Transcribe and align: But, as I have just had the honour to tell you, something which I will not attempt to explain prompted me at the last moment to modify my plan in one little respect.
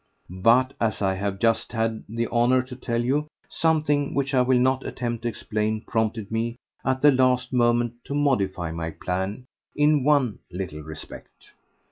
But, 0.41 0.73
as 0.81 0.99
I 1.03 1.13
have 1.13 1.37
just 1.37 1.73
had 1.73 2.03
the 2.09 2.25
honour 2.29 2.63
to 2.63 2.75
tell 2.75 3.03
you, 3.03 3.27
something 3.49 4.15
which 4.15 4.33
I 4.33 4.41
will 4.41 4.57
not 4.57 4.83
attempt 4.83 5.21
to 5.21 5.27
explain 5.27 5.81
prompted 5.81 6.31
me 6.31 6.55
at 6.83 7.03
the 7.03 7.11
last 7.11 7.53
moment 7.53 7.93
to 8.05 8.15
modify 8.15 8.71
my 8.71 8.89
plan 8.89 9.45
in 9.75 10.03
one 10.03 10.39
little 10.49 10.81
respect. 10.81 11.51